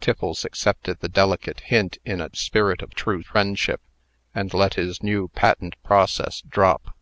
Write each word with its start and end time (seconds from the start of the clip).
Tiffles 0.00 0.46
accepted 0.46 1.00
the 1.00 1.10
delicate 1.10 1.60
hint 1.60 1.98
in 2.06 2.18
a 2.18 2.30
spirit 2.34 2.80
of 2.80 2.94
true 2.94 3.22
friendship, 3.22 3.82
and 4.34 4.54
let 4.54 4.76
his 4.76 5.02
new 5.02 5.28
patent 5.28 5.76
process 5.82 6.40
drop. 6.40 6.96